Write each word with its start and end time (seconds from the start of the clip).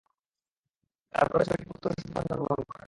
তাঁর 1.13 1.27
গর্ভে 1.31 1.45
ছয়টি 1.47 1.65
পুত্র 1.69 1.85
সন্তান 1.93 2.23
জন্মগ্রহণ 2.29 2.61
করেন। 2.61 2.79